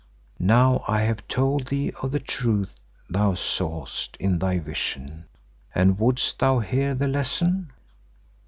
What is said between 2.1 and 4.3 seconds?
Truth thou sawest